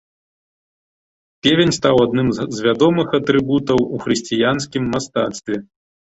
Певень 1.47 1.73
стаў 1.79 1.95
адным 2.05 2.27
з 2.55 2.63
вядомых 2.67 3.07
атрыбутаў 3.19 3.79
у 3.97 3.99
хрысціянскім 4.07 4.83
мастацтве. 4.95 5.55